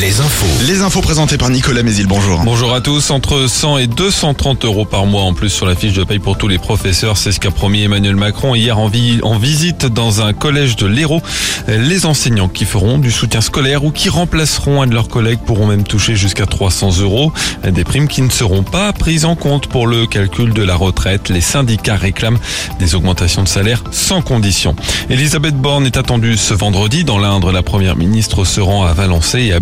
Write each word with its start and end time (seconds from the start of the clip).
les 0.00 0.20
infos. 0.20 0.46
Les 0.66 0.80
infos 0.80 1.02
présentées 1.02 1.36
par 1.36 1.50
Nicolas 1.50 1.82
Mézil, 1.82 2.06
bonjour. 2.06 2.40
Bonjour 2.44 2.72
à 2.74 2.80
tous. 2.80 3.10
Entre 3.10 3.46
100 3.46 3.76
et 3.76 3.86
230 3.86 4.64
euros 4.64 4.86
par 4.86 5.04
mois 5.04 5.22
en 5.22 5.34
plus 5.34 5.50
sur 5.50 5.66
la 5.66 5.74
fiche 5.74 5.92
de 5.92 6.02
paye 6.02 6.18
pour 6.18 6.38
tous 6.38 6.48
les 6.48 6.58
professeurs. 6.58 7.18
C'est 7.18 7.30
ce 7.30 7.38
qu'a 7.38 7.50
promis 7.50 7.82
Emmanuel 7.82 8.16
Macron 8.16 8.54
hier 8.54 8.78
en, 8.78 8.88
vi- 8.88 9.20
en 9.22 9.36
visite 9.36 9.84
dans 9.84 10.22
un 10.22 10.32
collège 10.32 10.76
de 10.76 10.86
l'Hérault. 10.86 11.20
Les 11.68 12.06
enseignants 12.06 12.48
qui 12.48 12.64
feront 12.64 12.96
du 12.96 13.10
soutien 13.10 13.42
scolaire 13.42 13.84
ou 13.84 13.90
qui 13.90 14.08
remplaceront 14.08 14.80
un 14.80 14.86
de 14.86 14.94
leurs 14.94 15.08
collègues 15.08 15.40
pourront 15.44 15.66
même 15.66 15.84
toucher 15.84 16.16
jusqu'à 16.16 16.46
300 16.46 16.98
euros. 17.00 17.30
Des 17.68 17.84
primes 17.84 18.08
qui 18.08 18.22
ne 18.22 18.30
seront 18.30 18.62
pas 18.62 18.94
prises 18.94 19.26
en 19.26 19.36
compte 19.36 19.66
pour 19.66 19.86
le 19.86 20.06
calcul 20.06 20.54
de 20.54 20.62
la 20.62 20.74
retraite. 20.74 21.28
Les 21.28 21.42
syndicats 21.42 21.96
réclament 21.96 22.38
des 22.78 22.94
augmentations 22.94 23.42
de 23.42 23.48
salaire 23.48 23.84
sans 23.90 24.22
condition. 24.22 24.74
Elisabeth 25.10 25.54
Borne 25.56 25.84
est 25.84 25.98
attendue 25.98 26.38
ce 26.38 26.54
vendredi 26.54 27.04
dans 27.04 27.18
l'Indre. 27.18 27.52
La 27.52 27.62
première 27.62 27.96
ministre 27.96 28.46
se 28.46 28.60
rend 28.62 28.84
à 28.84 28.94
Valençay 28.94 29.44
et 29.48 29.52
à 29.52 29.60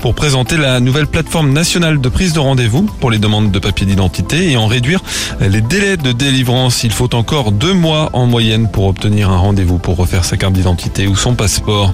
Pour 0.00 0.14
présenter 0.14 0.56
la 0.56 0.80
nouvelle 0.80 1.06
plateforme 1.06 1.52
nationale 1.52 2.00
de 2.00 2.08
prise 2.08 2.32
de 2.32 2.38
rendez-vous 2.38 2.84
pour 2.98 3.10
les 3.10 3.18
demandes 3.18 3.50
de 3.50 3.58
papier 3.58 3.84
d'identité 3.84 4.50
et 4.50 4.56
en 4.56 4.66
réduire 4.66 5.00
les 5.40 5.60
délais 5.60 5.98
de 5.98 6.12
délivrance. 6.12 6.82
Il 6.82 6.92
faut 6.92 7.14
encore 7.14 7.52
deux 7.52 7.74
mois 7.74 8.08
en 8.14 8.24
moyenne 8.24 8.70
pour 8.70 8.86
obtenir 8.86 9.28
un 9.28 9.36
rendez-vous 9.36 9.76
pour 9.76 9.96
refaire 9.96 10.24
sa 10.24 10.38
carte 10.38 10.54
d'identité 10.54 11.06
ou 11.06 11.14
son 11.14 11.34
passeport. 11.34 11.92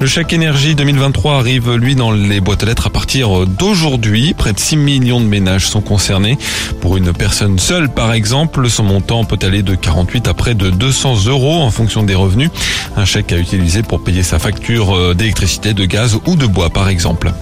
Le 0.00 0.06
chèque 0.06 0.32
énergie 0.34 0.74
2023 0.74 1.36
arrive, 1.36 1.72
lui, 1.74 1.94
dans 1.94 2.12
les 2.12 2.40
boîtes 2.40 2.64
à 2.64 2.66
lettres 2.66 2.88
à 2.88 2.90
partir 2.90 3.46
d'aujourd'hui. 3.46 4.34
Près 4.34 4.52
de 4.52 4.58
6 4.58 4.76
millions 4.76 5.20
de 5.20 5.26
ménages 5.26 5.66
sont 5.66 5.80
concernés. 5.80 6.36
Pour 6.80 6.96
une 6.96 7.12
personne 7.12 7.58
seule, 7.58 7.88
par 7.88 8.12
exemple, 8.12 8.68
son 8.68 8.82
montant 8.82 9.24
peut 9.24 9.38
aller 9.40 9.62
de 9.62 9.74
48 9.74 10.28
à 10.28 10.34
près 10.34 10.54
de 10.54 10.68
200 10.68 11.26
euros 11.26 11.62
en 11.62 11.70
fonction 11.70 12.02
des 12.02 12.14
revenus. 12.14 12.50
Un 12.96 13.04
chèque 13.04 13.32
à 13.32 13.38
utiliser 13.38 13.82
pour 13.82 14.02
payer 14.02 14.22
sa 14.22 14.38
facture 14.38 14.94
euh, 14.94 15.14
d'électricité, 15.14 15.72
de 15.72 15.84
gaz 15.84 16.18
ou 16.26 16.36
de 16.36 16.46
bois, 16.46 16.70
par 16.74 16.90
exemple. 16.90 17.32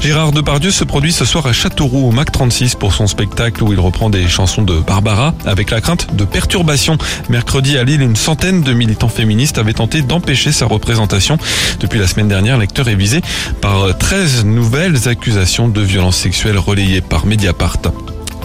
Gérard 0.00 0.32
Depardieu 0.32 0.70
se 0.70 0.82
produit 0.82 1.12
ce 1.12 1.24
soir 1.24 1.46
à 1.46 1.52
Châteauroux 1.52 2.08
au 2.08 2.10
Mac 2.10 2.32
36 2.32 2.74
pour 2.74 2.92
son 2.92 3.06
spectacle 3.06 3.62
où 3.62 3.72
il 3.72 3.78
reprend 3.78 4.10
des 4.10 4.26
chansons 4.26 4.62
de 4.62 4.80
Barbara 4.80 5.34
avec 5.44 5.70
la 5.70 5.80
crainte 5.80 6.14
de 6.16 6.24
perturbation. 6.24 6.98
Mercredi 7.28 7.78
à 7.78 7.84
Lille, 7.84 8.00
une 8.00 8.16
centaine 8.16 8.62
de 8.62 8.72
militants 8.72 9.08
féministes 9.08 9.58
avaient 9.58 9.74
tenté 9.74 10.02
d'empêcher 10.02 10.50
sa 10.50 10.66
représentation. 10.66 11.38
Depuis 11.78 12.00
la 12.00 12.08
semaine 12.08 12.28
dernière, 12.28 12.58
l'acteur 12.58 12.88
est 12.88 12.96
visé 12.96 13.20
par 13.60 13.96
13 13.96 14.44
nouvelles 14.44 15.08
accusations 15.08 15.68
de 15.68 15.80
violences 15.80 16.16
sexuelles 16.16 16.58
relayées 16.58 17.00
par 17.00 17.26
Mediapart. 17.26 17.78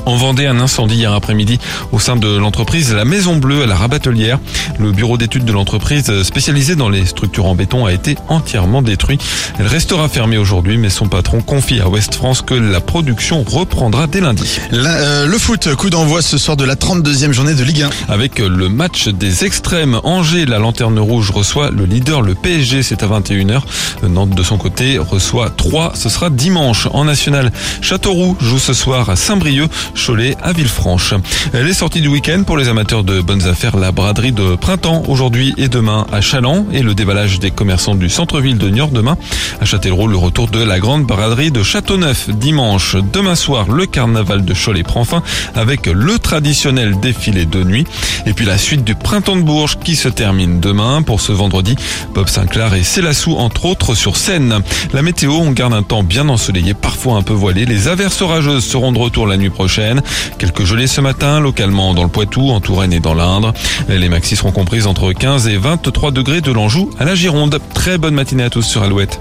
En 0.08 0.16
Vendée, 0.16 0.46
un 0.48 0.62
incendie 0.62 0.96
hier 0.96 1.12
après-midi 1.12 1.60
au 1.92 2.00
sein 2.00 2.16
de 2.16 2.30
l'entreprise 2.38 2.94
La 2.94 3.04
Maison 3.04 3.36
Bleue 3.36 3.64
à 3.64 3.66
la 3.66 3.76
Rabatelière. 3.76 4.40
Le 4.80 4.94
bureau 4.94 5.18
d'études 5.18 5.44
de 5.44 5.52
l'entreprise 5.52 6.24
spécialisé 6.24 6.78
dans 6.78 6.88
les 6.88 7.06
structures 7.06 7.46
en 7.46 7.56
béton 7.56 7.86
a 7.86 7.92
été 7.92 8.16
entièrement 8.30 8.82
détruit. 8.82 9.18
Elle 9.60 9.68
restera 9.68 10.08
fermée 10.08 10.38
aujourd'hui, 10.38 10.78
mais 10.78 10.90
son 10.90 11.08
patron 11.10 11.42
confie 11.42 11.82
à 11.82 11.90
Ouest 11.90 12.16
France 12.16 12.42
que 12.42 12.54
la 12.54 12.80
production 12.80 13.44
reprendra 13.44 14.08
dès 14.08 14.22
lundi. 14.22 14.60
La- 14.72 14.96
euh, 14.96 15.26
le 15.26 15.38
foot, 15.38 15.76
coup 15.76 15.90
d'envoi 15.90 16.22
ce 16.22 16.38
soir 16.38 16.56
de 16.56 16.64
la 16.64 16.76
32e 16.76 17.34
journée 17.34 17.54
de 17.54 17.64
Ligue 17.66 17.82
1. 17.84 17.90
Avec 18.08 18.40
le 18.40 18.70
match 18.70 19.10
des 19.10 19.44
extrêmes, 19.44 20.00
Angers, 20.06 20.46
la 20.46 20.58
lanterne 20.60 21.00
rouge, 21.00 21.32
reçoit 21.32 21.70
le 21.70 21.84
leader, 21.84 22.22
le 22.22 22.34
PSG, 22.34 22.82
c'est 22.82 23.04
à 23.04 23.08
21h. 23.08 23.60
Nantes, 24.08 24.30
de 24.30 24.44
son 24.44 24.58
côté, 24.58 25.00
reçoit 25.00 25.50
3, 25.50 25.92
ce 25.96 26.08
sera 26.08 26.30
dimanche. 26.30 26.88
En 26.94 27.04
national, 27.04 27.52
Châteauroux 27.82 28.38
joue 28.40 28.58
ce 28.60 28.72
soir 28.74 29.10
à 29.10 29.18
Saint-Brieuc, 29.18 29.70
Cholet 29.98 30.36
à 30.44 30.54
Villefranche. 30.54 31.14
Les 31.54 31.74
sorties 31.74 32.02
du 32.02 32.08
week-end 32.08 32.44
pour 32.46 32.56
les 32.58 32.70
amateurs 32.70 33.04
de 33.04 33.20
bonnes 33.20 33.48
affaires, 33.48 33.78
la 33.78 33.92
braderie 33.92 34.32
de 34.32 34.56
printemps 34.56 35.04
aujourd'hui 35.08 35.54
et 35.58 35.68
demain 35.68 36.06
à 36.12 36.22
Chaland 36.22 36.66
et 36.72 36.84
le 36.84 36.94
déballage 36.94 37.40
des 37.40 37.52
commerçants 37.52 37.96
du 37.96 38.10
centre-ville 38.10 38.58
de 38.58 38.70
Niort 38.70 38.90
demain. 38.90 39.18
À 39.60 39.66
Châtellerault, 39.66 40.08
le 40.08 40.18
retour 40.18 40.50
de 40.50 40.64
la 40.64 40.80
grande 40.80 41.04
braderie 41.04 41.52
de 41.52 41.64
Châteauneuf 41.64 42.30
dimanche. 42.30 42.96
Demain 43.12 43.36
soir, 43.36 43.70
le 43.70 43.86
carnaval 43.86 44.46
de 44.46 44.54
Cholet 44.54 44.84
prend 44.84 45.04
fin 45.04 45.24
avec 45.56 45.88
le 45.88 46.20
traditionnel 46.20 47.00
défilé 47.00 47.46
de 47.46 47.64
nuit. 47.64 47.86
Et 48.26 48.34
puis 48.34 48.46
la 48.46 48.58
suite 48.58 48.84
du 48.84 48.94
printemps 48.94 49.36
de 49.36 49.42
Bourges 49.42 49.80
qui 49.84 49.96
se 49.96 50.10
termine 50.10 50.60
demain. 50.60 51.02
Pour 51.02 51.22
ce 51.22 51.32
vendredi, 51.32 51.76
Bob 52.14 52.28
Sinclair 52.28 52.74
et 52.76 52.84
Célassou 52.84 53.36
entre 53.36 53.66
autres 53.66 53.96
sur 53.96 54.16
scène. 54.16 54.62
La 54.94 55.02
météo, 55.02 55.34
on 55.34 55.52
garde 55.52 55.74
un 55.74 55.84
temps 55.84 56.04
bien 56.04 56.30
ensoleillé, 56.30 56.74
parfois 56.74 57.16
un 57.16 57.24
peu 57.24 57.34
voilé. 57.34 57.66
Les 57.66 57.88
averses 57.88 58.22
orageuses 58.22 58.66
seront 58.66 58.92
de 58.92 59.00
retour 59.00 59.28
la 59.28 59.38
nuit 59.38 59.50
prochaine. 59.50 59.77
Quelques 60.38 60.64
gelées 60.64 60.88
ce 60.88 61.02
matin, 61.02 61.40
localement 61.40 61.94
dans 61.94 62.04
le 62.04 62.10
Poitou, 62.10 62.50
en 62.50 62.60
Touraine 62.60 62.94
et 62.94 63.00
dans 63.00 63.14
l'Indre. 63.14 63.54
Les 63.88 64.10
maxis 64.10 64.36
seront 64.36 64.52
comprises 64.52 64.88
entre 64.88 65.14
15 65.14 65.48
et 65.48 65.58
23 65.58 66.12
degrés 66.12 66.42
de 66.42 66.52
l'Anjou 66.52 66.90
à 67.00 67.06
la 67.06 67.16
Gironde. 67.16 67.60
Très 67.74 67.98
bonne 67.98 68.16
matinée 68.16 68.44
à 68.44 68.50
tous 68.50 68.64
sur 68.64 68.84
Alouette. 68.84 69.20